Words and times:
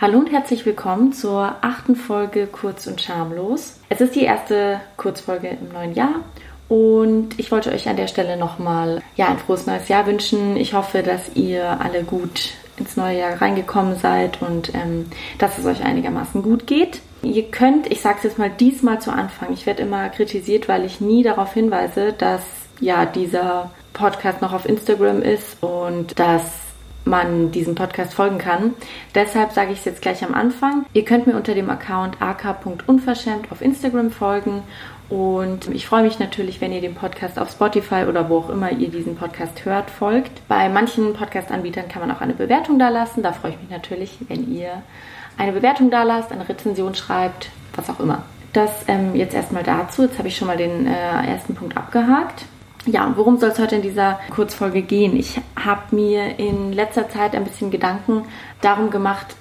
Hallo 0.00 0.20
und 0.20 0.30
herzlich 0.30 0.64
willkommen 0.64 1.12
zur 1.12 1.56
achten 1.60 1.96
Folge 1.96 2.46
Kurz 2.46 2.86
und 2.86 3.02
Schamlos. 3.02 3.80
Es 3.88 4.00
ist 4.00 4.14
die 4.14 4.22
erste 4.22 4.80
Kurzfolge 4.96 5.48
im 5.48 5.72
neuen 5.72 5.92
Jahr 5.92 6.20
und 6.68 7.36
ich 7.36 7.50
wollte 7.50 7.72
euch 7.72 7.88
an 7.88 7.96
der 7.96 8.06
Stelle 8.06 8.36
nochmal 8.36 9.02
ja, 9.16 9.26
ein 9.26 9.38
frohes 9.38 9.66
neues 9.66 9.88
Jahr 9.88 10.06
wünschen. 10.06 10.56
Ich 10.56 10.72
hoffe, 10.72 11.02
dass 11.02 11.34
ihr 11.34 11.80
alle 11.80 12.04
gut 12.04 12.50
ins 12.76 12.96
neue 12.96 13.18
Jahr 13.18 13.42
reingekommen 13.42 13.96
seid 13.96 14.40
und 14.40 14.72
ähm, 14.72 15.06
dass 15.38 15.58
es 15.58 15.66
euch 15.66 15.82
einigermaßen 15.82 16.44
gut 16.44 16.68
geht. 16.68 17.00
Ihr 17.22 17.50
könnt, 17.50 17.90
ich 17.90 18.00
sage 18.00 18.18
es 18.18 18.22
jetzt 18.22 18.38
mal 18.38 18.50
diesmal 18.50 19.00
zu 19.00 19.10
Anfang, 19.10 19.52
ich 19.52 19.66
werde 19.66 19.82
immer 19.82 20.10
kritisiert, 20.10 20.68
weil 20.68 20.84
ich 20.84 21.00
nie 21.00 21.24
darauf 21.24 21.54
hinweise, 21.54 22.12
dass 22.12 22.42
ja 22.78 23.04
dieser 23.04 23.72
Podcast 23.94 24.42
noch 24.42 24.52
auf 24.52 24.64
Instagram 24.64 25.22
ist 25.22 25.60
und 25.60 26.16
dass 26.20 26.67
man 27.08 27.50
diesem 27.50 27.74
Podcast 27.74 28.14
folgen 28.14 28.38
kann. 28.38 28.74
Deshalb 29.14 29.52
sage 29.52 29.72
ich 29.72 29.80
es 29.80 29.84
jetzt 29.84 30.02
gleich 30.02 30.24
am 30.24 30.34
Anfang. 30.34 30.86
Ihr 30.92 31.04
könnt 31.04 31.26
mir 31.26 31.36
unter 31.36 31.54
dem 31.54 31.70
Account 31.70 32.20
ak.unverschämt 32.20 33.50
auf 33.50 33.62
Instagram 33.62 34.10
folgen 34.10 34.62
und 35.08 35.68
ich 35.68 35.86
freue 35.86 36.02
mich 36.02 36.18
natürlich, 36.18 36.60
wenn 36.60 36.72
ihr 36.72 36.82
dem 36.82 36.94
Podcast 36.94 37.38
auf 37.38 37.50
Spotify 37.50 38.04
oder 38.06 38.28
wo 38.28 38.38
auch 38.38 38.50
immer 38.50 38.70
ihr 38.70 38.88
diesen 38.88 39.16
Podcast 39.16 39.64
hört, 39.64 39.90
folgt. 39.90 40.46
Bei 40.48 40.68
manchen 40.68 41.14
Podcast-Anbietern 41.14 41.88
kann 41.88 42.06
man 42.06 42.14
auch 42.14 42.20
eine 42.20 42.34
Bewertung 42.34 42.78
da 42.78 42.90
lassen. 42.90 43.22
Da 43.22 43.32
freue 43.32 43.52
ich 43.52 43.60
mich 43.60 43.70
natürlich, 43.70 44.18
wenn 44.28 44.52
ihr 44.52 44.82
eine 45.38 45.52
Bewertung 45.52 45.90
da 45.90 46.02
lasst, 46.02 46.30
eine 46.30 46.46
Rezension 46.46 46.94
schreibt, 46.94 47.48
was 47.74 47.88
auch 47.88 48.00
immer. 48.00 48.24
Das 48.52 48.70
ähm, 48.88 49.14
jetzt 49.14 49.34
erstmal 49.34 49.62
dazu. 49.62 50.02
Jetzt 50.02 50.18
habe 50.18 50.28
ich 50.28 50.36
schon 50.36 50.48
mal 50.48 50.56
den 50.56 50.86
äh, 50.86 51.26
ersten 51.26 51.54
Punkt 51.54 51.76
abgehakt. 51.76 52.44
Ja, 52.90 53.12
worum 53.16 53.36
soll 53.36 53.50
es 53.50 53.58
heute 53.58 53.76
in 53.76 53.82
dieser 53.82 54.18
Kurzfolge 54.30 54.80
gehen? 54.80 55.14
Ich 55.14 55.38
habe 55.62 55.94
mir 55.94 56.38
in 56.38 56.72
letzter 56.72 57.10
Zeit 57.10 57.34
ein 57.34 57.44
bisschen 57.44 57.70
Gedanken 57.70 58.24
darum 58.62 58.88
gemacht, 58.90 59.36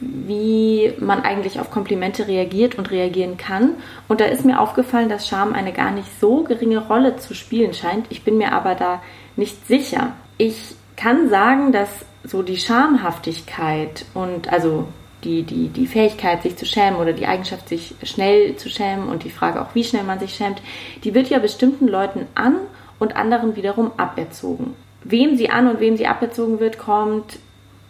wie 0.00 0.92
man 0.98 1.22
eigentlich 1.22 1.60
auf 1.60 1.70
Komplimente 1.70 2.26
reagiert 2.26 2.74
und 2.74 2.90
reagieren 2.90 3.36
kann. 3.36 3.74
Und 4.08 4.20
da 4.20 4.24
ist 4.24 4.44
mir 4.44 4.60
aufgefallen, 4.60 5.08
dass 5.08 5.28
Scham 5.28 5.52
eine 5.52 5.72
gar 5.72 5.92
nicht 5.92 6.08
so 6.20 6.42
geringe 6.42 6.78
Rolle 6.78 7.16
zu 7.16 7.34
spielen 7.34 7.74
scheint. 7.74 8.06
Ich 8.10 8.24
bin 8.24 8.38
mir 8.38 8.52
aber 8.52 8.74
da 8.74 9.00
nicht 9.36 9.68
sicher. 9.68 10.12
Ich 10.36 10.74
kann 10.96 11.28
sagen, 11.28 11.70
dass 11.70 11.88
so 12.24 12.42
die 12.42 12.56
Schamhaftigkeit 12.56 14.04
und 14.14 14.52
also 14.52 14.88
die, 15.24 15.42
die, 15.42 15.68
die 15.68 15.86
Fähigkeit, 15.86 16.42
sich 16.42 16.56
zu 16.56 16.66
schämen 16.66 17.00
oder 17.00 17.12
die 17.12 17.26
Eigenschaft, 17.26 17.68
sich 17.68 17.94
schnell 18.02 18.56
zu 18.56 18.68
schämen 18.68 19.08
und 19.08 19.24
die 19.24 19.30
Frage 19.30 19.60
auch, 19.60 19.74
wie 19.74 19.84
schnell 19.84 20.04
man 20.04 20.20
sich 20.20 20.34
schämt, 20.34 20.60
die 21.02 21.14
wird 21.14 21.28
ja 21.28 21.38
bestimmten 21.38 21.88
Leuten 21.88 22.26
an 22.34 22.56
und 22.98 23.16
anderen 23.16 23.56
wiederum 23.56 23.92
aberzogen. 23.96 24.74
Wem 25.02 25.36
sie 25.36 25.50
an 25.50 25.68
und 25.68 25.80
wem 25.80 25.96
sie 25.96 26.06
aberzogen 26.06 26.60
wird, 26.60 26.78
kommt 26.78 27.38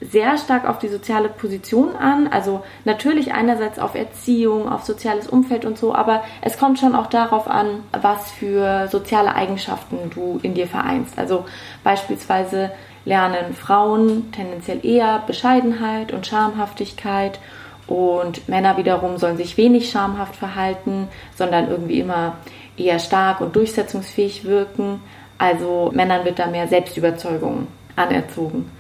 sehr 0.01 0.37
stark 0.37 0.69
auf 0.69 0.79
die 0.79 0.89
soziale 0.89 1.29
Position 1.29 1.97
an. 1.97 2.27
Also 2.29 2.63
natürlich 2.85 3.33
einerseits 3.33 3.79
auf 3.79 3.95
Erziehung, 3.95 4.69
auf 4.69 4.85
soziales 4.85 5.29
Umfeld 5.29 5.65
und 5.65 5.79
so, 5.79 5.95
aber 5.95 6.25
es 6.43 6.59
kommt 6.59 6.79
schon 6.79 6.95
auch 6.95 7.07
darauf 7.07 7.49
an, 7.49 7.81
was 7.93 8.31
für 8.33 8.89
soziale 8.89 9.35
Eigenschaften 9.35 10.11
du 10.15 10.41
in 10.43 10.55
dir 10.55 10.67
vereinst. 10.67 11.19
Also 11.19 11.45
beispielsweise 11.83 12.73
lernen 13.05 13.55
Frauen 13.55 14.33
tendenziell 14.33 14.85
eher 14.85 15.23
Bescheidenheit 15.27 16.13
und 16.13 16.27
Schamhaftigkeit 16.27 17.39
und 17.87 18.49
Männer 18.49 18.77
wiederum 18.77 19.19
sollen 19.19 19.37
sich 19.37 19.57
wenig 19.57 19.91
schamhaft 19.91 20.37
verhalten, 20.37 21.09
sondern 21.37 21.69
irgendwie 21.69 22.01
immer 22.01 22.37
eher 22.77 22.99
stark 22.99 23.41
und 23.41 23.57
durchsetzungsfähig 23.57 24.45
wirken. 24.45 25.01
Also 25.37 25.91
Männern 25.95 26.25
wird 26.25 26.39
da 26.39 26.47
mehr 26.47 26.67
Selbstüberzeugung 26.67 27.67
anerzogen. 27.97 28.71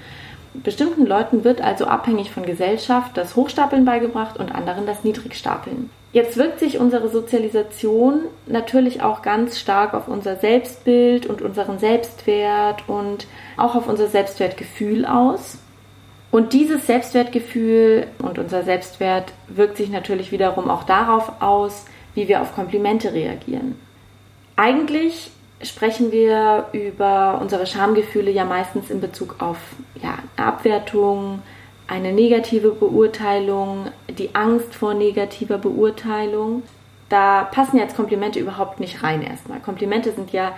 Bestimmten 0.54 1.04
Leuten 1.04 1.44
wird 1.44 1.60
also 1.60 1.86
abhängig 1.86 2.30
von 2.30 2.46
Gesellschaft 2.46 3.16
das 3.16 3.36
Hochstapeln 3.36 3.84
beigebracht 3.84 4.38
und 4.38 4.54
anderen 4.54 4.86
das 4.86 5.04
Niedrigstapeln. 5.04 5.90
Jetzt 6.14 6.36
wirkt 6.36 6.60
sich 6.60 6.78
unsere 6.78 7.08
Sozialisation 7.08 8.26
natürlich 8.46 9.02
auch 9.02 9.20
ganz 9.20 9.58
stark 9.58 9.94
auf 9.94 10.06
unser 10.06 10.36
Selbstbild 10.36 11.26
und 11.26 11.42
unseren 11.42 11.80
Selbstwert 11.80 12.88
und 12.88 13.26
auch 13.56 13.74
auf 13.74 13.88
unser 13.88 14.06
Selbstwertgefühl 14.06 15.06
aus. 15.06 15.58
Und 16.30 16.52
dieses 16.52 16.86
Selbstwertgefühl 16.86 18.06
und 18.20 18.38
unser 18.38 18.62
Selbstwert 18.62 19.32
wirkt 19.48 19.76
sich 19.76 19.90
natürlich 19.90 20.30
wiederum 20.30 20.70
auch 20.70 20.84
darauf 20.84 21.42
aus, 21.42 21.84
wie 22.14 22.28
wir 22.28 22.42
auf 22.42 22.54
Komplimente 22.54 23.12
reagieren. 23.12 23.74
Eigentlich 24.54 25.32
sprechen 25.62 26.12
wir 26.12 26.68
über 26.70 27.40
unsere 27.42 27.66
Schamgefühle 27.66 28.30
ja 28.30 28.44
meistens 28.44 28.88
in 28.88 29.00
Bezug 29.00 29.34
auf 29.40 29.58
ja, 30.00 30.18
Abwertung, 30.36 31.42
eine 31.86 32.12
negative 32.12 32.70
Beurteilung, 32.70 33.88
die 34.08 34.34
Angst 34.34 34.74
vor 34.74 34.94
negativer 34.94 35.58
Beurteilung. 35.58 36.62
Da 37.08 37.44
passen 37.44 37.78
jetzt 37.78 37.96
Komplimente 37.96 38.38
überhaupt 38.38 38.80
nicht 38.80 39.02
rein 39.02 39.22
erstmal. 39.22 39.60
Komplimente 39.60 40.12
sind 40.12 40.32
ja 40.32 40.52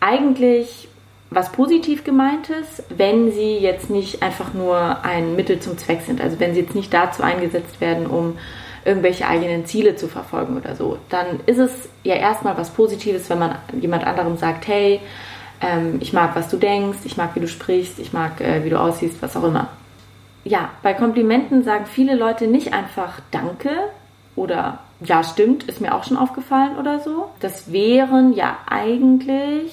eigentlich 0.00 0.88
was 1.30 1.52
positiv 1.52 2.04
gemeintes, 2.04 2.82
wenn 2.88 3.32
sie 3.32 3.58
jetzt 3.58 3.90
nicht 3.90 4.22
einfach 4.22 4.52
nur 4.54 5.04
ein 5.04 5.36
Mittel 5.36 5.60
zum 5.60 5.78
Zweck 5.78 6.02
sind. 6.02 6.20
Also 6.20 6.40
wenn 6.40 6.54
sie 6.54 6.60
jetzt 6.60 6.74
nicht 6.74 6.92
dazu 6.92 7.22
eingesetzt 7.22 7.80
werden, 7.80 8.06
um 8.06 8.38
irgendwelche 8.84 9.26
eigenen 9.26 9.64
Ziele 9.64 9.96
zu 9.96 10.08
verfolgen 10.08 10.56
oder 10.56 10.74
so, 10.74 10.98
dann 11.08 11.40
ist 11.46 11.58
es 11.58 11.88
ja 12.02 12.16
erstmal 12.16 12.56
was 12.56 12.70
Positives, 12.70 13.30
wenn 13.30 13.38
man 13.38 13.56
jemand 13.80 14.04
anderem 14.04 14.36
sagt, 14.36 14.66
hey, 14.66 15.00
ähm, 15.60 15.98
ich 16.00 16.12
mag, 16.12 16.34
was 16.34 16.48
du 16.48 16.56
denkst, 16.56 16.98
ich 17.04 17.16
mag, 17.16 17.34
wie 17.34 17.40
du 17.40 17.48
sprichst, 17.48 17.98
ich 17.98 18.12
mag, 18.12 18.40
äh, 18.40 18.64
wie 18.64 18.70
du 18.70 18.80
aussiehst, 18.80 19.22
was 19.22 19.36
auch 19.36 19.44
immer. 19.44 19.68
Ja, 20.44 20.70
bei 20.82 20.94
Komplimenten 20.94 21.62
sagen 21.62 21.86
viele 21.86 22.14
Leute 22.14 22.46
nicht 22.46 22.72
einfach 22.72 23.20
Danke 23.30 23.70
oder 24.34 24.80
ja, 25.00 25.22
stimmt, 25.22 25.64
ist 25.64 25.80
mir 25.80 25.94
auch 25.94 26.04
schon 26.04 26.16
aufgefallen 26.16 26.76
oder 26.76 27.00
so. 27.00 27.30
Das 27.40 27.72
wären 27.72 28.32
ja 28.32 28.56
eigentlich 28.68 29.72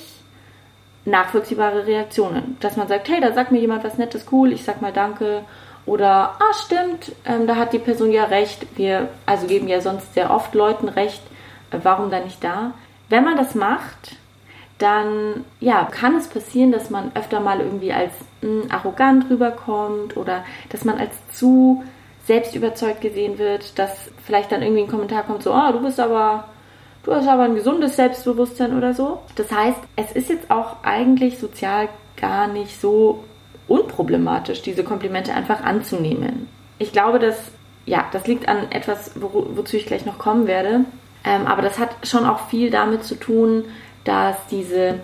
nachvollziehbare 1.05 1.85
Reaktionen. 1.85 2.57
Dass 2.59 2.77
man 2.77 2.87
sagt, 2.87 3.09
hey, 3.09 3.21
da 3.21 3.33
sagt 3.33 3.51
mir 3.51 3.59
jemand 3.59 3.83
was 3.83 3.97
Nettes, 3.97 4.25
cool, 4.31 4.51
ich 4.51 4.63
sag 4.63 4.81
mal 4.81 4.93
Danke 4.93 5.43
oder, 5.85 6.35
ah, 6.39 6.53
stimmt, 6.53 7.13
ähm, 7.25 7.47
da 7.47 7.55
hat 7.55 7.73
die 7.73 7.79
Person 7.79 8.11
ja 8.11 8.25
recht. 8.25 8.65
Wir 8.77 9.09
also 9.25 9.47
geben 9.47 9.67
ja 9.67 9.81
sonst 9.81 10.13
sehr 10.13 10.31
oft 10.31 10.53
Leuten 10.53 10.87
recht. 10.87 11.21
Äh, 11.71 11.79
warum 11.83 12.11
dann 12.11 12.25
nicht 12.25 12.43
da? 12.43 12.73
Wenn 13.07 13.23
man 13.23 13.37
das 13.37 13.55
macht, 13.55 14.17
dann 14.79 15.45
ja, 15.59 15.83
kann 15.85 16.15
es 16.15 16.27
passieren, 16.27 16.71
dass 16.71 16.89
man 16.89 17.11
öfter 17.13 17.39
mal 17.39 17.59
irgendwie 17.59 17.93
als 17.93 18.13
mh, 18.41 18.63
hm, 18.63 18.71
arrogant 18.71 19.29
rüberkommt 19.29 20.17
oder 20.17 20.43
dass 20.69 20.85
man 20.85 20.97
als 20.97 21.13
zu 21.33 21.83
selbstüberzeugt 22.25 23.01
gesehen 23.01 23.37
wird, 23.37 23.77
dass 23.77 24.11
vielleicht 24.25 24.51
dann 24.51 24.61
irgendwie 24.61 24.83
ein 24.83 24.89
Kommentar 24.89 25.23
kommt, 25.23 25.43
so, 25.43 25.51
ah, 25.51 25.71
du 25.71 25.81
bist 25.81 25.99
aber, 25.99 26.45
du 27.03 27.13
hast 27.13 27.27
aber 27.27 27.43
ein 27.43 27.55
gesundes 27.55 27.95
Selbstbewusstsein 27.95 28.77
oder 28.77 28.93
so. 28.93 29.19
Das 29.35 29.51
heißt, 29.51 29.79
es 29.95 30.11
ist 30.11 30.29
jetzt 30.29 30.51
auch 30.51 30.83
eigentlich 30.83 31.39
sozial 31.39 31.89
gar 32.15 32.47
nicht 32.47 32.79
so 32.79 33.23
unproblematisch, 33.67 34.61
diese 34.61 34.83
Komplimente 34.83 35.33
einfach 35.33 35.63
anzunehmen. 35.63 36.47
Ich 36.77 36.91
glaube, 36.91 37.19
dass, 37.19 37.37
ja, 37.85 38.05
das 38.11 38.27
liegt 38.27 38.47
an 38.47 38.71
etwas, 38.71 39.11
wo, 39.19 39.47
wozu 39.55 39.77
ich 39.77 39.85
gleich 39.85 40.05
noch 40.05 40.19
kommen 40.19 40.47
werde. 40.47 40.85
Ähm, 41.23 41.47
aber 41.47 41.61
das 41.61 41.79
hat 41.79 41.89
schon 42.03 42.25
auch 42.25 42.47
viel 42.47 42.69
damit 42.69 43.03
zu 43.03 43.15
tun, 43.15 43.65
dass 44.03 44.35
diese 44.47 44.99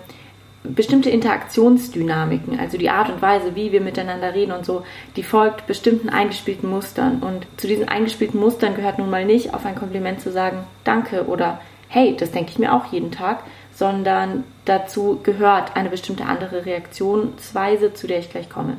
bestimmte 0.62 1.10
Interaktionsdynamiken, 1.10 2.58
also 2.58 2.76
die 2.76 2.90
Art 2.90 3.08
und 3.08 3.22
Weise, 3.22 3.54
wie 3.54 3.72
wir 3.72 3.80
miteinander 3.80 4.34
reden 4.34 4.52
und 4.52 4.64
so, 4.64 4.82
die 5.14 5.22
folgt 5.22 5.66
bestimmten 5.66 6.08
eingespielten 6.08 6.68
Mustern. 6.68 7.20
Und 7.20 7.46
zu 7.56 7.66
diesen 7.66 7.88
eingespielten 7.88 8.40
Mustern 8.40 8.74
gehört 8.74 8.98
nun 8.98 9.10
mal 9.10 9.24
nicht, 9.24 9.54
auf 9.54 9.64
ein 9.64 9.76
Kompliment 9.76 10.20
zu 10.20 10.32
sagen, 10.32 10.64
danke 10.84 11.26
oder 11.26 11.60
hey, 11.88 12.16
das 12.16 12.32
denke 12.32 12.50
ich 12.50 12.58
mir 12.58 12.74
auch 12.74 12.92
jeden 12.92 13.12
Tag, 13.12 13.44
sondern 13.72 14.44
dazu 14.64 15.20
gehört 15.22 15.76
eine 15.76 15.90
bestimmte 15.90 16.24
andere 16.24 16.66
Reaktionsweise, 16.66 17.94
zu 17.94 18.06
der 18.06 18.18
ich 18.18 18.30
gleich 18.30 18.50
komme. 18.50 18.76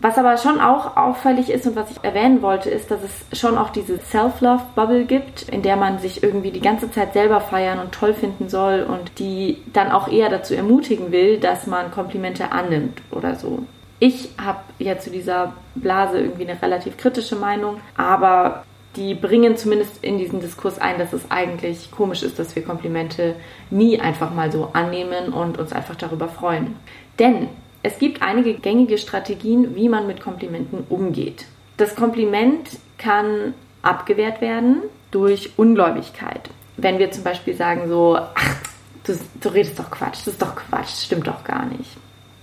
Was 0.00 0.18
aber 0.18 0.36
schon 0.36 0.60
auch 0.60 0.96
auffällig 0.96 1.50
ist 1.50 1.66
und 1.66 1.74
was 1.74 1.90
ich 1.90 1.96
erwähnen 2.02 2.42
wollte, 2.42 2.68
ist, 2.68 2.90
dass 2.90 3.00
es 3.02 3.38
schon 3.38 3.56
auch 3.56 3.70
diese 3.70 3.98
Self-Love-Bubble 3.98 5.06
gibt, 5.06 5.48
in 5.48 5.62
der 5.62 5.76
man 5.76 5.98
sich 5.98 6.22
irgendwie 6.22 6.50
die 6.50 6.60
ganze 6.60 6.90
Zeit 6.90 7.14
selber 7.14 7.40
feiern 7.40 7.78
und 7.78 7.92
toll 7.92 8.12
finden 8.12 8.48
soll 8.48 8.82
und 8.82 9.18
die 9.18 9.62
dann 9.72 9.90
auch 9.90 10.08
eher 10.08 10.28
dazu 10.28 10.54
ermutigen 10.54 11.12
will, 11.12 11.38
dass 11.38 11.66
man 11.66 11.90
Komplimente 11.90 12.52
annimmt 12.52 13.00
oder 13.10 13.36
so. 13.36 13.60
Ich 13.98 14.30
habe 14.38 14.60
ja 14.78 14.98
zu 14.98 15.10
dieser 15.10 15.54
Blase 15.74 16.20
irgendwie 16.20 16.46
eine 16.46 16.60
relativ 16.60 16.98
kritische 16.98 17.36
Meinung, 17.36 17.80
aber 17.96 18.64
die 18.96 19.14
bringen 19.14 19.56
zumindest 19.56 20.02
in 20.04 20.18
diesen 20.18 20.40
Diskurs 20.40 20.78
ein, 20.78 20.98
dass 20.98 21.14
es 21.14 21.30
eigentlich 21.30 21.90
komisch 21.90 22.22
ist, 22.22 22.38
dass 22.38 22.54
wir 22.54 22.62
Komplimente 22.62 23.34
nie 23.70 23.98
einfach 24.00 24.32
mal 24.32 24.52
so 24.52 24.70
annehmen 24.74 25.32
und 25.32 25.58
uns 25.58 25.72
einfach 25.72 25.96
darüber 25.96 26.28
freuen. 26.28 26.76
Denn 27.18 27.48
es 27.86 28.00
gibt 28.00 28.20
einige 28.20 28.54
gängige 28.54 28.98
Strategien, 28.98 29.76
wie 29.76 29.88
man 29.88 30.08
mit 30.08 30.20
Komplimenten 30.20 30.84
umgeht. 30.88 31.44
Das 31.76 31.94
Kompliment 31.94 32.68
kann 32.98 33.54
abgewehrt 33.82 34.40
werden 34.40 34.82
durch 35.12 35.52
Ungläubigkeit. 35.56 36.50
Wenn 36.76 36.98
wir 36.98 37.12
zum 37.12 37.22
Beispiel 37.22 37.54
sagen 37.54 37.88
so, 37.88 38.18
ach, 38.18 38.56
du, 39.04 39.16
du 39.40 39.48
redest 39.50 39.78
doch 39.78 39.88
Quatsch, 39.88 40.18
das 40.18 40.26
ist 40.26 40.42
doch 40.42 40.56
Quatsch, 40.56 40.90
das 40.90 41.04
stimmt 41.04 41.28
doch 41.28 41.44
gar 41.44 41.64
nicht. 41.66 41.96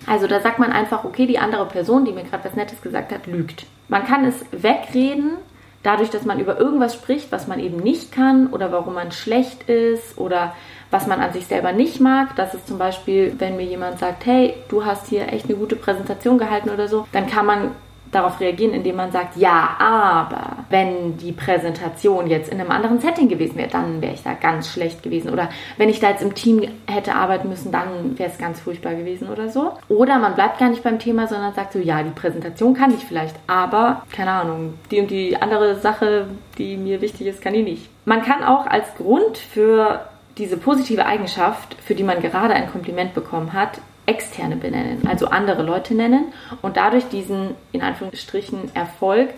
Also 0.07 0.28
da 0.28 0.40
sagt 0.40 0.60
man 0.60 0.72
einfach, 0.72 1.04
okay, 1.04 1.28
die 1.28 1.40
andere 1.40 1.66
Person, 1.66 2.06
die 2.06 2.13
mir 2.13 2.24
gerade 2.24 2.45
was 2.45 2.56
Nettes 2.56 2.81
gesagt 2.81 3.12
hat, 3.12 3.28
lügt. 3.28 3.66
Man 3.90 4.06
kann 4.06 4.24
es 4.24 4.36
wegreden, 4.51 5.34
dadurch, 5.81 6.10
dass 6.10 6.24
man 6.24 6.40
über 6.40 6.57
irgendwas 6.57 6.94
spricht, 6.94 7.34
was 7.34 7.48
man 7.48 7.60
eben 7.60 7.78
nicht 7.78 8.13
kann 8.13 8.48
oder 8.48 8.72
warum 8.72 8.94
man 8.94 9.12
schlecht 9.12 9.63
ist 9.63 10.18
oder 10.18 10.56
was 10.94 11.07
man 11.07 11.19
an 11.19 11.34
sich 11.34 11.48
selber 11.48 11.72
nicht 11.72 12.00
mag. 12.00 12.36
Das 12.36 12.54
ist 12.54 12.68
zum 12.68 12.78
Beispiel, 12.78 13.34
wenn 13.40 13.57
mir 13.57 13.66
jemand 13.66 14.00
sagt, 14.00 14.25
hey, 14.25 14.54
du 14.69 14.86
hast 14.86 15.07
hier 15.07 15.34
echt 15.34 15.45
eine 15.45 15.56
gute 15.56 15.75
Präsentation 15.75 16.38
gehalten 16.38 16.69
oder 16.69 16.88
so, 16.88 17.07
dann 17.12 17.28
kann 17.28 17.45
man 17.45 17.72
darauf 18.13 18.40
reagieren, 18.40 18.74
indem 18.74 18.95
man 18.98 19.12
sagt, 19.12 19.38
ja, 19.38 19.75
aber 19.80 20.57
wenn 20.69 21.18
die 21.18 21.31
Präsentation 21.31 22.28
jetzt 22.28 22.51
in 22.51 22.60
einem 22.60 22.72
anderen 22.72 23.00
Setting 23.00 23.28
gewesen 23.28 23.57
wäre, 23.57 23.69
dann 23.69 24.01
wäre 24.01 24.13
ich 24.13 24.24
da 24.24 24.34
ganz 24.34 24.72
schlecht 24.72 25.04
gewesen. 25.04 25.31
Oder 25.31 25.50
wenn 25.78 25.90
ich 25.90 26.00
da 26.00 26.12
jetzt 26.12 26.22
im 26.22 26.36
Team 26.36 26.62
hätte 26.88 27.16
arbeiten 27.16 27.50
müssen, 27.50 27.72
dann 27.72 28.18
wäre 28.18 28.30
es 28.30 28.38
ganz 28.38 28.60
furchtbar 28.60 28.94
gewesen 28.94 29.30
oder 29.30 29.50
so. 29.50 29.74
Oder 29.90 30.19
man 30.19 30.36
bleibt 30.36 30.60
gar 30.60 30.69
nicht 30.69 30.84
beim 30.84 31.00
Thema, 31.00 31.28
sondern 31.28 31.54
sagt 31.54 31.74
so, 31.74 31.80
ja, 31.80 32.04
die 32.04 32.12
Präsentation 32.12 32.74
kann 32.74 32.94
ich 32.94 33.04
vielleicht, 33.04 33.36
aber 33.48 34.04
keine 34.16 34.31
Ahnung, 34.31 34.75
die 34.92 35.00
und 35.00 35.10
die 35.10 35.36
andere 35.42 35.80
Sache, 35.80 36.28
die 36.57 36.78
mir 36.78 37.01
wichtig 37.01 37.28
ist, 37.28 37.42
kann 37.42 37.56
ich 37.56 37.63
nicht. 37.63 37.90
Man 38.06 38.22
kann 38.22 38.44
auch 38.44 38.68
als 38.68 38.94
Grund 38.95 39.38
für 39.38 40.01
diese 40.38 40.57
positive 40.57 41.06
Eigenschaft, 41.06 41.75
für 41.83 41.95
die 41.95 42.03
man 42.03 42.21
gerade 42.21 42.53
ein 42.53 42.71
Kompliment 42.71 43.13
bekommen 43.13 43.53
hat, 43.53 43.80
externe 44.06 44.56
benennen, 44.56 45.07
also 45.07 45.27
andere 45.27 45.63
Leute 45.63 45.94
nennen 45.95 46.33
und 46.62 46.75
dadurch 46.75 47.07
diesen 47.07 47.56
in 47.71 47.81
Anführungsstrichen 47.81 48.75
Erfolg 48.75 49.30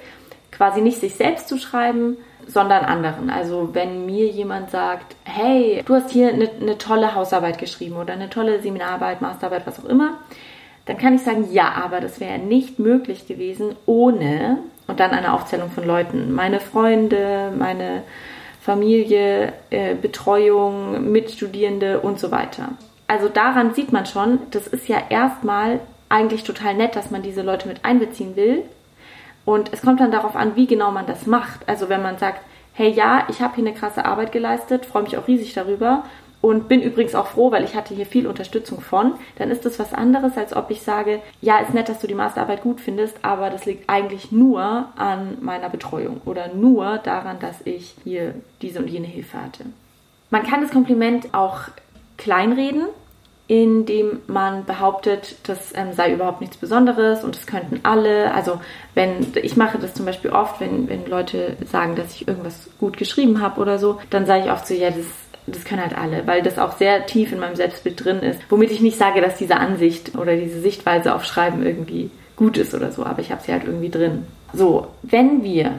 quasi 0.51 0.81
nicht 0.81 0.99
sich 0.99 1.15
selbst 1.15 1.47
zu 1.47 1.57
schreiben, 1.57 2.17
sondern 2.47 2.85
anderen. 2.85 3.29
Also 3.29 3.69
wenn 3.73 4.05
mir 4.05 4.27
jemand 4.27 4.71
sagt, 4.71 5.15
hey, 5.23 5.83
du 5.85 5.95
hast 5.95 6.11
hier 6.11 6.29
eine, 6.29 6.49
eine 6.49 6.77
tolle 6.77 7.13
Hausarbeit 7.13 7.57
geschrieben 7.57 7.97
oder 7.97 8.13
eine 8.13 8.29
tolle 8.29 8.61
Seminararbeit, 8.61 9.21
Masterarbeit, 9.21 9.67
was 9.67 9.79
auch 9.79 9.89
immer, 9.89 10.17
dann 10.85 10.97
kann 10.97 11.15
ich 11.15 11.21
sagen, 11.21 11.47
ja, 11.51 11.73
aber 11.83 11.99
das 11.99 12.19
wäre 12.19 12.37
nicht 12.39 12.79
möglich 12.79 13.27
gewesen 13.27 13.75
ohne 13.85 14.59
und 14.87 14.99
dann 14.99 15.11
eine 15.11 15.33
Aufzählung 15.33 15.69
von 15.71 15.85
Leuten, 15.85 16.33
meine 16.33 16.59
Freunde, 16.59 17.51
meine 17.57 18.03
Familie, 18.65 19.53
äh, 19.69 19.95
Betreuung, 19.95 21.11
Mitstudierende 21.11 21.99
und 21.99 22.19
so 22.19 22.31
weiter 22.31 22.69
also 23.07 23.29
daran 23.29 23.73
sieht 23.73 23.91
man 23.91 24.05
schon, 24.05 24.39
das 24.51 24.67
ist 24.67 24.87
ja 24.87 24.97
erstmal 25.09 25.79
eigentlich 26.09 26.43
total 26.43 26.75
nett, 26.75 26.95
dass 26.95 27.11
man 27.11 27.21
diese 27.21 27.41
Leute 27.41 27.67
mit 27.67 27.85
einbeziehen 27.85 28.35
will. 28.35 28.63
Und 29.43 29.71
es 29.73 29.81
kommt 29.81 29.99
dann 29.99 30.11
darauf 30.11 30.35
an, 30.35 30.55
wie 30.55 30.65
genau 30.65 30.91
man 30.91 31.05
das 31.05 31.27
macht. 31.27 31.67
Also 31.67 31.89
wenn 31.89 32.01
man 32.01 32.17
sagt, 32.17 32.41
hey 32.73 32.89
ja, 32.89 33.25
ich 33.29 33.41
habe 33.41 33.55
hier 33.55 33.65
eine 33.65 33.75
krasse 33.75 34.05
Arbeit 34.05 34.31
geleistet, 34.31 34.85
freue 34.85 35.03
mich 35.03 35.17
auch 35.17 35.27
riesig 35.27 35.53
darüber 35.53 36.03
und 36.45 36.67
bin 36.67 36.83
übrigens 36.83 37.15
auch 37.15 37.25
froh, 37.25 37.51
weil 37.51 37.63
ich 37.63 37.75
hatte 37.75 37.95
hier 37.95 38.05
viel 38.05 38.27
Unterstützung 38.27 38.79
von, 38.79 39.13
dann 39.39 39.49
ist 39.49 39.65
das 39.65 39.79
was 39.79 39.95
anderes, 39.95 40.37
als 40.37 40.55
ob 40.55 40.69
ich 40.69 40.83
sage, 40.83 41.19
ja, 41.41 41.57
ist 41.57 41.73
nett, 41.73 41.89
dass 41.89 41.99
du 41.99 42.05
die 42.05 42.13
Masterarbeit 42.13 42.61
gut 42.61 42.79
findest, 42.79 43.17
aber 43.23 43.49
das 43.49 43.65
liegt 43.65 43.89
eigentlich 43.89 44.31
nur 44.31 44.61
an 44.95 45.39
meiner 45.41 45.69
Betreuung 45.69 46.21
oder 46.23 46.53
nur 46.53 46.99
daran, 46.99 47.39
dass 47.39 47.61
ich 47.65 47.95
hier 48.03 48.35
diese 48.61 48.77
und 48.77 48.87
jene 48.89 49.07
Hilfe 49.07 49.41
hatte. 49.41 49.65
Man 50.29 50.43
kann 50.43 50.61
das 50.61 50.69
Kompliment 50.69 51.33
auch 51.33 51.61
kleinreden, 52.17 52.85
indem 53.47 54.21
man 54.27 54.65
behauptet, 54.65 55.37
das 55.47 55.71
ähm, 55.75 55.93
sei 55.93 56.13
überhaupt 56.13 56.41
nichts 56.41 56.57
Besonderes 56.57 57.23
und 57.23 57.35
das 57.35 57.45
könnten 57.45 57.79
alle. 57.83 58.33
Also 58.33 58.59
wenn 58.95 59.33
ich 59.35 59.55
mache 59.55 59.77
das 59.77 59.93
zum 59.93 60.05
Beispiel 60.05 60.31
oft, 60.31 60.59
wenn, 60.59 60.89
wenn 60.89 61.05
Leute 61.05 61.55
sagen, 61.65 61.95
dass 61.95 62.15
ich 62.15 62.27
irgendwas 62.27 62.69
gut 62.79 62.97
geschrieben 62.97 63.41
habe 63.41 63.61
oder 63.61 63.77
so, 63.77 63.99
dann 64.09 64.25
sage 64.25 64.45
ich 64.45 64.51
oft 64.51 64.65
so, 64.67 64.73
ja, 64.73 64.89
das, 64.89 65.05
das 65.47 65.63
können 65.63 65.81
halt 65.81 65.97
alle, 65.97 66.25
weil 66.25 66.41
das 66.41 66.57
auch 66.57 66.77
sehr 66.77 67.05
tief 67.05 67.31
in 67.31 67.39
meinem 67.39 67.55
Selbstbild 67.55 68.03
drin 68.03 68.19
ist. 68.19 68.41
Womit 68.49 68.71
ich 68.71 68.81
nicht 68.81 68.97
sage, 68.97 69.21
dass 69.21 69.37
diese 69.37 69.57
Ansicht 69.57 70.15
oder 70.15 70.35
diese 70.35 70.59
Sichtweise 70.59 71.13
auf 71.13 71.25
Schreiben 71.25 71.65
irgendwie 71.65 72.09
gut 72.35 72.57
ist 72.57 72.73
oder 72.73 72.91
so, 72.91 73.05
aber 73.05 73.21
ich 73.21 73.31
habe 73.31 73.41
sie 73.43 73.51
halt 73.51 73.63
irgendwie 73.65 73.89
drin. 73.89 74.25
So, 74.53 74.87
wenn 75.03 75.43
wir 75.43 75.71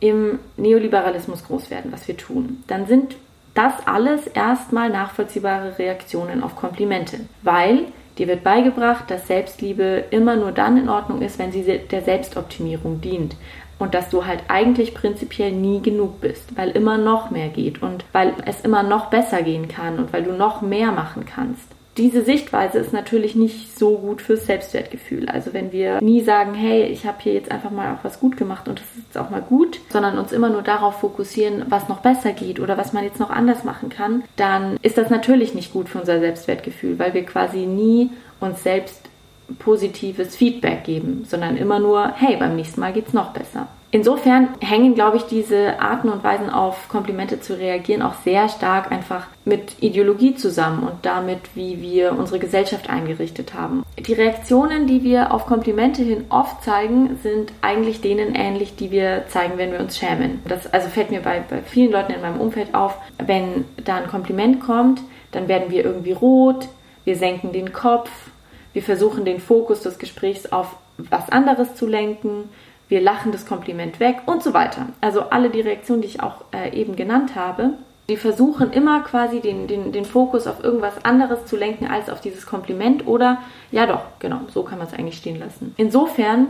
im 0.00 0.40
Neoliberalismus 0.56 1.44
groß 1.44 1.70
werden, 1.70 1.92
was 1.92 2.08
wir 2.08 2.16
tun, 2.16 2.62
dann 2.66 2.86
sind 2.86 3.16
das 3.54 3.74
alles 3.86 4.26
erstmal 4.26 4.90
nachvollziehbare 4.90 5.78
Reaktionen 5.78 6.42
auf 6.42 6.56
Komplimente, 6.56 7.20
weil 7.42 7.86
dir 8.18 8.26
wird 8.28 8.42
beigebracht, 8.42 9.10
dass 9.10 9.26
Selbstliebe 9.26 10.04
immer 10.10 10.36
nur 10.36 10.52
dann 10.52 10.76
in 10.76 10.88
Ordnung 10.88 11.22
ist, 11.22 11.38
wenn 11.38 11.52
sie 11.52 11.62
der 11.62 12.02
Selbstoptimierung 12.02 13.00
dient 13.00 13.36
und 13.82 13.94
dass 13.94 14.08
du 14.08 14.24
halt 14.24 14.44
eigentlich 14.46 14.94
prinzipiell 14.94 15.50
nie 15.50 15.82
genug 15.82 16.20
bist, 16.20 16.56
weil 16.56 16.70
immer 16.70 16.98
noch 16.98 17.30
mehr 17.30 17.48
geht 17.48 17.82
und 17.82 18.04
weil 18.12 18.32
es 18.46 18.60
immer 18.60 18.84
noch 18.84 19.06
besser 19.06 19.42
gehen 19.42 19.66
kann 19.66 19.98
und 19.98 20.12
weil 20.12 20.22
du 20.22 20.32
noch 20.32 20.62
mehr 20.62 20.92
machen 20.92 21.24
kannst 21.26 21.68
diese 21.98 22.24
Sichtweise 22.24 22.78
ist 22.78 22.94
natürlich 22.94 23.34
nicht 23.34 23.78
so 23.78 23.98
gut 23.98 24.22
fürs 24.22 24.46
Selbstwertgefühl. 24.46 25.28
Also 25.28 25.52
wenn 25.52 25.72
wir 25.72 26.00
nie 26.00 26.22
sagen, 26.22 26.54
hey, 26.54 26.84
ich 26.84 27.04
habe 27.04 27.18
hier 27.20 27.34
jetzt 27.34 27.50
einfach 27.50 27.70
mal 27.70 27.94
auch 27.94 28.02
was 28.02 28.18
gut 28.18 28.38
gemacht 28.38 28.66
und 28.66 28.78
das 28.78 28.86
ist 28.96 29.04
jetzt 29.04 29.18
auch 29.18 29.28
mal 29.28 29.42
gut, 29.42 29.78
sondern 29.90 30.18
uns 30.18 30.32
immer 30.32 30.48
nur 30.48 30.62
darauf 30.62 31.00
fokussieren, 31.00 31.66
was 31.68 31.90
noch 31.90 32.00
besser 32.00 32.32
geht 32.32 32.60
oder 32.60 32.78
was 32.78 32.94
man 32.94 33.04
jetzt 33.04 33.20
noch 33.20 33.28
anders 33.28 33.64
machen 33.64 33.90
kann, 33.90 34.24
dann 34.36 34.78
ist 34.80 34.96
das 34.96 35.10
natürlich 35.10 35.54
nicht 35.54 35.72
gut 35.72 35.90
für 35.90 35.98
unser 35.98 36.18
Selbstwertgefühl, 36.20 36.98
weil 36.98 37.12
wir 37.12 37.26
quasi 37.26 37.66
nie 37.66 38.10
uns 38.40 38.62
selbst 38.62 39.10
positives 39.58 40.36
Feedback 40.36 40.84
geben, 40.84 41.24
sondern 41.26 41.56
immer 41.56 41.78
nur, 41.78 42.12
hey, 42.16 42.36
beim 42.36 42.56
nächsten 42.56 42.80
Mal 42.80 42.92
geht's 42.92 43.12
noch 43.12 43.32
besser. 43.32 43.68
Insofern 43.94 44.48
hängen, 44.60 44.94
glaube 44.94 45.18
ich, 45.18 45.24
diese 45.24 45.78
Arten 45.78 46.08
und 46.08 46.24
Weisen 46.24 46.48
auf 46.48 46.88
Komplimente 46.88 47.40
zu 47.40 47.58
reagieren 47.58 48.00
auch 48.00 48.14
sehr 48.24 48.48
stark 48.48 48.90
einfach 48.90 49.26
mit 49.44 49.82
Ideologie 49.82 50.34
zusammen 50.34 50.82
und 50.84 51.04
damit, 51.04 51.40
wie 51.54 51.82
wir 51.82 52.18
unsere 52.18 52.38
Gesellschaft 52.38 52.88
eingerichtet 52.88 53.52
haben. 53.52 53.84
Die 53.98 54.14
Reaktionen, 54.14 54.86
die 54.86 55.02
wir 55.02 55.34
auf 55.34 55.44
Komplimente 55.44 56.02
hin 56.02 56.24
oft 56.30 56.64
zeigen, 56.64 57.18
sind 57.22 57.52
eigentlich 57.60 58.00
denen 58.00 58.34
ähnlich, 58.34 58.76
die 58.76 58.90
wir 58.90 59.24
zeigen, 59.28 59.58
wenn 59.58 59.72
wir 59.72 59.80
uns 59.80 59.98
schämen. 59.98 60.40
Das 60.48 60.72
also 60.72 60.88
fällt 60.88 61.10
mir 61.10 61.20
bei, 61.20 61.42
bei 61.46 61.58
vielen 61.58 61.92
Leuten 61.92 62.12
in 62.12 62.22
meinem 62.22 62.40
Umfeld 62.40 62.74
auf, 62.74 62.96
wenn 63.18 63.66
da 63.84 63.96
ein 63.96 64.08
Kompliment 64.08 64.60
kommt, 64.60 65.02
dann 65.32 65.48
werden 65.48 65.70
wir 65.70 65.84
irgendwie 65.84 66.12
rot, 66.12 66.66
wir 67.04 67.16
senken 67.16 67.52
den 67.52 67.74
Kopf, 67.74 68.10
wir 68.72 68.82
versuchen 68.82 69.24
den 69.24 69.40
Fokus 69.40 69.80
des 69.80 69.98
Gesprächs 69.98 70.46
auf 70.46 70.76
was 70.98 71.30
anderes 71.30 71.74
zu 71.74 71.86
lenken 71.86 72.48
wir 72.92 73.00
lachen 73.00 73.32
das 73.32 73.46
Kompliment 73.46 74.00
weg 74.00 74.18
und 74.26 74.42
so 74.42 74.52
weiter. 74.52 74.88
Also 75.00 75.22
alle 75.30 75.48
die 75.48 75.62
Reaktionen, 75.62 76.02
die 76.02 76.08
ich 76.08 76.22
auch 76.22 76.44
äh, 76.52 76.78
eben 76.78 76.94
genannt 76.94 77.34
habe, 77.34 77.70
die 78.10 78.18
versuchen 78.18 78.70
immer 78.70 79.00
quasi 79.00 79.40
den, 79.40 79.66
den, 79.66 79.92
den 79.92 80.04
Fokus 80.04 80.46
auf 80.46 80.62
irgendwas 80.62 81.02
anderes 81.02 81.46
zu 81.46 81.56
lenken 81.56 81.86
als 81.86 82.10
auf 82.10 82.20
dieses 82.20 82.44
Kompliment 82.44 83.06
oder 83.06 83.38
ja 83.70 83.86
doch, 83.86 84.02
genau, 84.18 84.40
so 84.52 84.62
kann 84.62 84.76
man 84.76 84.88
es 84.88 84.92
eigentlich 84.92 85.16
stehen 85.16 85.38
lassen. 85.38 85.72
Insofern 85.78 86.48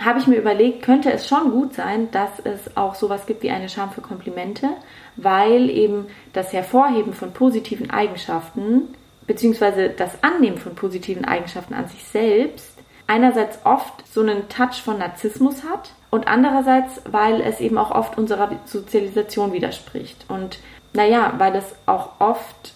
habe 0.00 0.18
ich 0.18 0.26
mir 0.26 0.36
überlegt, 0.36 0.82
könnte 0.82 1.12
es 1.12 1.28
schon 1.28 1.50
gut 1.50 1.74
sein, 1.74 2.10
dass 2.10 2.30
es 2.42 2.74
auch 2.74 2.94
sowas 2.94 3.26
gibt 3.26 3.42
wie 3.42 3.50
eine 3.50 3.68
Scham 3.68 3.90
für 3.90 4.00
Komplimente, 4.00 4.70
weil 5.16 5.68
eben 5.68 6.06
das 6.32 6.54
Hervorheben 6.54 7.12
von 7.12 7.32
positiven 7.32 7.90
Eigenschaften 7.90 8.94
beziehungsweise 9.26 9.90
das 9.90 10.22
Annehmen 10.22 10.58
von 10.58 10.74
positiven 10.74 11.24
Eigenschaften 11.24 11.74
an 11.74 11.88
sich 11.88 12.04
selbst 12.04 12.74
einerseits 13.06 13.58
oft 13.64 13.92
so 14.12 14.20
einen 14.20 14.48
Touch 14.48 14.80
von 14.82 14.98
Narzissmus 14.98 15.64
hat 15.64 15.90
und 16.10 16.28
andererseits, 16.28 17.02
weil 17.10 17.40
es 17.40 17.60
eben 17.60 17.78
auch 17.78 17.90
oft 17.90 18.16
unserer 18.16 18.50
Sozialisation 18.64 19.52
widerspricht. 19.52 20.24
Und 20.28 20.58
naja, 20.92 21.34
weil 21.38 21.56
es 21.56 21.74
auch 21.86 22.20
oft 22.20 22.72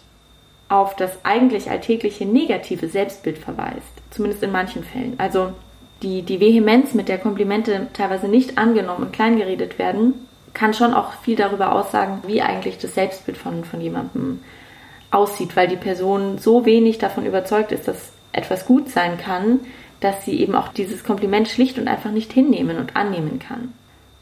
auf 0.69 0.97
das 0.97 1.25
eigentlich 1.25 1.71
alltägliche 1.71 2.26
negative 2.26 2.88
Selbstbild 2.88 3.38
verweist, 3.38 3.93
zumindest 4.11 4.43
in 4.43 4.52
manchen 4.52 4.85
Fällen. 4.85 5.14
Also 5.19 5.52
die, 6.02 6.23
die 6.23 6.40
Vehemenz, 6.40 6.95
mit 6.95 7.09
der 7.09 7.19
Komplimente 7.19 7.88
teilweise 7.95 8.28
nicht 8.28 8.59
angenommen 8.59 9.05
und 9.05 9.12
kleingeredet 9.12 9.78
werden, 9.78 10.26
kann 10.52 10.75
schon 10.75 10.93
auch 10.93 11.12
viel 11.23 11.37
darüber 11.37 11.73
aussagen, 11.73 12.23
wie 12.26 12.43
eigentlich 12.43 12.78
das 12.78 12.95
Selbstbild 12.95 13.38
von, 13.38 13.64
von 13.64 13.81
jemandem 13.81 14.40
aussieht, 15.10 15.56
weil 15.56 15.68
die 15.68 15.76
Person 15.76 16.38
so 16.38 16.64
wenig 16.64 16.98
davon 16.98 17.26
überzeugt 17.26 17.72
ist, 17.72 17.88
dass 17.88 18.12
etwas 18.32 18.66
gut 18.66 18.90
sein 18.90 19.18
kann, 19.18 19.60
dass 20.00 20.24
sie 20.24 20.40
eben 20.40 20.54
auch 20.54 20.68
dieses 20.68 21.02
Kompliment 21.02 21.48
schlicht 21.48 21.78
und 21.78 21.88
einfach 21.88 22.10
nicht 22.10 22.32
hinnehmen 22.32 22.78
und 22.78 22.96
annehmen 22.96 23.38
kann. 23.38 23.72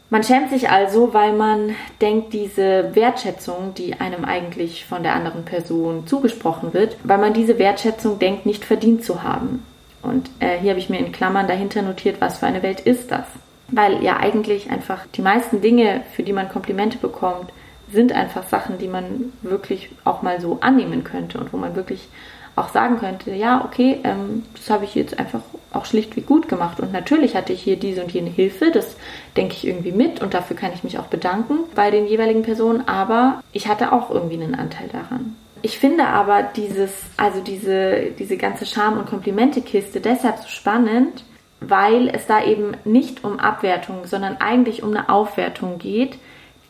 Man 0.09 0.23
schämt 0.23 0.49
sich 0.49 0.69
also, 0.69 1.13
weil 1.13 1.33
man 1.33 1.75
denkt, 1.99 2.31
diese 2.31 2.95
Wertschätzung, 2.95 3.73
die 3.75 3.99
einem 3.99 4.23
eigentlich 4.23 4.85
von 4.85 5.03
der 5.03 5.13
anderen 5.13 5.43
Person 5.43 6.07
zugesprochen 6.07 6.73
wird, 6.73 6.95
weil 7.03 7.17
man 7.17 7.33
diese 7.33 7.59
Wertschätzung 7.59 8.17
denkt, 8.17 8.45
nicht 8.45 8.63
verdient 8.63 9.03
zu 9.03 9.23
haben. 9.23 9.65
Und 10.01 10.29
äh, 10.39 10.57
hier 10.59 10.69
habe 10.69 10.79
ich 10.79 10.89
mir 10.89 10.99
in 10.99 11.11
Klammern 11.11 11.47
dahinter 11.47 11.81
notiert, 11.81 12.21
was 12.21 12.37
für 12.39 12.45
eine 12.45 12.63
Welt 12.63 12.79
ist 12.79 13.11
das? 13.11 13.25
Weil 13.67 14.01
ja 14.01 14.15
eigentlich 14.15 14.71
einfach 14.71 15.05
die 15.13 15.21
meisten 15.21 15.59
Dinge, 15.59 16.03
für 16.13 16.23
die 16.23 16.31
man 16.31 16.47
Komplimente 16.47 16.97
bekommt, 16.97 17.51
sind 17.91 18.11
einfach 18.11 18.47
Sachen, 18.47 18.77
die 18.77 18.87
man 18.87 19.33
wirklich 19.41 19.89
auch 20.03 20.21
mal 20.21 20.41
so 20.41 20.57
annehmen 20.61 21.03
könnte 21.03 21.39
und 21.39 21.53
wo 21.53 21.57
man 21.57 21.75
wirklich 21.75 22.09
auch 22.57 22.69
sagen 22.69 22.97
könnte, 22.97 23.33
ja, 23.33 23.63
okay, 23.63 23.99
ähm, 24.03 24.43
das 24.55 24.69
habe 24.71 24.83
ich 24.83 24.95
jetzt 24.95 25.19
einfach 25.19 25.41
auch 25.71 25.85
schlichtweg 25.85 26.25
gut 26.25 26.49
gemacht. 26.49 26.79
Und 26.79 26.91
natürlich 26.91 27.35
hatte 27.35 27.53
ich 27.53 27.61
hier 27.61 27.77
diese 27.77 28.01
und 28.03 28.11
jene 28.11 28.31
Hilfe, 28.31 28.71
das 28.71 28.97
denke 29.37 29.53
ich 29.53 29.67
irgendwie 29.67 29.91
mit 29.91 30.21
und 30.21 30.33
dafür 30.33 30.55
kann 30.55 30.73
ich 30.73 30.83
mich 30.83 30.97
auch 30.97 31.05
bedanken 31.05 31.59
bei 31.75 31.91
den 31.91 32.07
jeweiligen 32.07 32.41
Personen, 32.41 32.87
aber 32.87 33.43
ich 33.53 33.67
hatte 33.67 33.93
auch 33.93 34.09
irgendwie 34.09 34.41
einen 34.41 34.55
Anteil 34.55 34.87
daran. 34.91 35.35
Ich 35.61 35.77
finde 35.77 36.07
aber 36.07 36.43
dieses, 36.43 36.91
also 37.15 37.41
diese, 37.41 38.11
diese 38.17 38.37
ganze 38.37 38.65
Scham- 38.65 38.97
und 38.97 39.07
Komplimente-Kiste 39.07 40.01
deshalb 40.01 40.37
so 40.39 40.47
spannend, 40.47 41.23
weil 41.59 42.09
es 42.09 42.25
da 42.25 42.43
eben 42.43 42.75
nicht 42.85 43.23
um 43.23 43.39
Abwertung, 43.39 44.05
sondern 44.05 44.37
eigentlich 44.37 44.83
um 44.83 44.95
eine 44.95 45.09
Aufwertung 45.09 45.77
geht, 45.79 46.17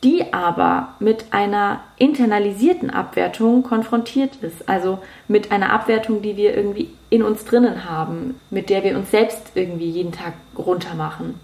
die 0.04 0.32
aber 0.34 0.90
mit 1.00 1.26
einer 1.32 1.82
internalisierten 1.98 2.90
Abwertung 2.90 3.64
konfrontiert 3.64 4.36
ist. 4.42 4.70
Also 4.70 5.00
mit 5.28 5.52
einer 5.52 5.72
Abwertung, 5.72 6.22
die 6.22 6.38
wir 6.38 6.56
irgendwie 6.56 6.90
in 7.10 7.24
uns 7.24 7.46
drinnen 7.46 7.86
haben, 7.90 8.40
mit 8.50 8.70
der 8.70 8.84
wir 8.84 8.96
uns 8.96 9.12
selbst 9.12 9.52
irgendwie 9.56 9.90
jeden 9.90 10.12
Tag 10.12 10.34
runtermachen. 10.58 11.36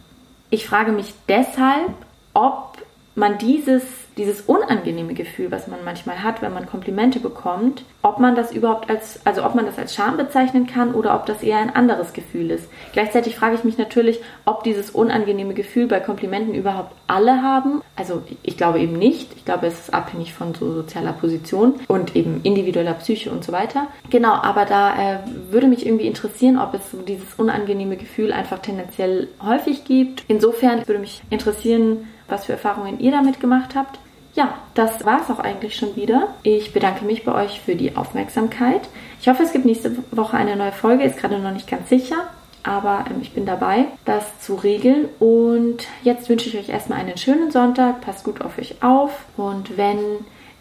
Ich 0.49 0.67
frage 0.67 0.91
mich 0.91 1.13
deshalb, 1.27 1.93
ob 2.33 2.77
man 3.15 3.37
dieses 3.37 3.83
dieses 4.17 4.41
unangenehme 4.41 5.13
Gefühl, 5.13 5.51
was 5.51 5.67
man 5.67 5.83
manchmal 5.83 6.21
hat, 6.21 6.41
wenn 6.41 6.53
man 6.53 6.67
Komplimente 6.67 7.19
bekommt, 7.19 7.83
ob 8.01 8.19
man 8.19 8.35
das 8.35 8.51
überhaupt 8.51 8.89
als, 8.89 9.19
also 9.25 9.43
ob 9.43 9.55
man 9.55 9.65
das 9.65 9.79
als 9.79 9.95
Scham 9.95 10.17
bezeichnen 10.17 10.67
kann 10.67 10.93
oder 10.93 11.15
ob 11.15 11.25
das 11.25 11.41
eher 11.41 11.57
ein 11.57 11.75
anderes 11.75 12.13
Gefühl 12.13 12.51
ist. 12.51 12.67
Gleichzeitig 12.93 13.35
frage 13.35 13.55
ich 13.55 13.63
mich 13.63 13.77
natürlich, 13.77 14.19
ob 14.45 14.63
dieses 14.63 14.91
unangenehme 14.91 15.53
Gefühl 15.53 15.87
bei 15.87 15.99
Komplimenten 15.99 16.53
überhaupt 16.53 16.93
alle 17.07 17.41
haben. 17.41 17.81
Also 17.95 18.23
ich 18.43 18.57
glaube 18.57 18.79
eben 18.79 18.97
nicht. 18.97 19.31
Ich 19.35 19.45
glaube, 19.45 19.67
es 19.67 19.79
ist 19.79 19.93
abhängig 19.93 20.33
von 20.33 20.53
so 20.53 20.71
sozialer 20.71 21.13
Position 21.13 21.75
und 21.87 22.15
eben 22.15 22.41
individueller 22.43 22.93
Psyche 22.93 23.31
und 23.31 23.43
so 23.43 23.51
weiter. 23.51 23.87
Genau, 24.09 24.33
aber 24.33 24.65
da 24.65 25.15
äh, 25.15 25.19
würde 25.49 25.67
mich 25.67 25.85
irgendwie 25.85 26.07
interessieren, 26.07 26.59
ob 26.59 26.73
es 26.73 26.91
so 26.91 27.01
dieses 27.01 27.33
unangenehme 27.35 27.97
Gefühl 27.97 28.31
einfach 28.31 28.59
tendenziell 28.59 29.27
häufig 29.43 29.85
gibt. 29.85 30.23
Insofern 30.27 30.87
würde 30.87 30.99
mich 30.99 31.23
interessieren, 31.29 32.07
was 32.27 32.45
für 32.45 32.53
Erfahrungen 32.53 32.99
ihr 32.99 33.11
damit 33.11 33.39
gemacht 33.39 33.75
habt. 33.75 33.99
Ja, 34.35 34.55
das 34.73 35.05
war 35.05 35.21
es 35.21 35.29
auch 35.29 35.39
eigentlich 35.39 35.75
schon 35.75 35.95
wieder. 35.95 36.29
Ich 36.41 36.73
bedanke 36.73 37.05
mich 37.05 37.23
bei 37.23 37.35
euch 37.35 37.61
für 37.61 37.75
die 37.75 37.95
Aufmerksamkeit. 37.95 38.81
Ich 39.21 39.27
hoffe, 39.27 39.43
es 39.43 39.51
gibt 39.51 39.65
nächste 39.65 39.95
Woche 40.11 40.37
eine 40.37 40.55
neue 40.55 40.71
Folge. 40.71 41.03
Ist 41.03 41.17
gerade 41.17 41.37
noch 41.37 41.51
nicht 41.51 41.69
ganz 41.69 41.87
sicher, 41.89 42.27
aber 42.63 43.05
ähm, 43.09 43.17
ich 43.21 43.33
bin 43.33 43.45
dabei, 43.45 43.85
das 44.05 44.39
zu 44.39 44.55
regeln. 44.55 45.07
Und 45.19 45.87
jetzt 46.01 46.29
wünsche 46.29 46.49
ich 46.49 46.57
euch 46.57 46.69
erstmal 46.69 46.99
einen 46.99 47.17
schönen 47.17 47.51
Sonntag. 47.51 48.01
Passt 48.01 48.23
gut 48.23 48.41
auf 48.41 48.57
euch 48.57 48.81
auf. 48.81 49.25
Und 49.37 49.77
wenn 49.77 49.99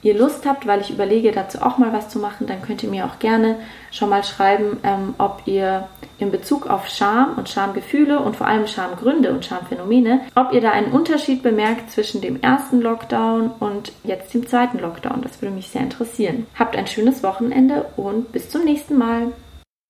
ihr 0.03 0.19
Lust 0.19 0.45
habt, 0.45 0.67
weil 0.67 0.83
ich 0.83 0.91
überlege, 0.91 1.33
dazu 1.33 1.63
auch 1.63 1.79
mal 1.79 1.95
was 1.95 2.11
zu 2.11 2.19
machen, 2.19 2.47
dann 2.47 2.61
könnt 2.61 2.83
ihr 2.83 2.91
mir 2.91 3.07
auch 3.07 3.21
gerne 3.21 3.57
schon 3.91 4.11
mal 4.11 4.25
schreiben, 4.25 4.81
ähm, 4.83 5.15
ob 5.17 5.43
ihr 5.47 5.89
in 6.23 6.31
Bezug 6.31 6.67
auf 6.67 6.89
Scham 6.89 7.35
und 7.37 7.49
Schamgefühle 7.49 8.21
und 8.21 8.37
vor 8.37 8.47
allem 8.47 8.67
Schamgründe 8.67 9.33
und 9.33 9.45
Schamphänomene, 9.45 10.21
ob 10.35 10.53
ihr 10.53 10.61
da 10.61 10.71
einen 10.71 10.93
Unterschied 10.93 11.43
bemerkt 11.43 11.91
zwischen 11.91 12.21
dem 12.21 12.41
ersten 12.41 12.81
Lockdown 12.81 13.51
und 13.59 13.93
jetzt 14.05 14.33
dem 14.33 14.47
zweiten 14.47 14.79
Lockdown. 14.79 15.23
Das 15.23 15.43
würde 15.43 15.55
mich 15.55 15.69
sehr 15.69 15.83
interessieren. 15.83 16.47
Habt 16.59 16.77
ein 16.77 16.87
schönes 16.87 17.23
Wochenende 17.23 17.87
und 17.97 18.33
bis 18.33 18.49
zum 18.49 18.65
nächsten 18.65 18.97
Mal. 18.97 19.33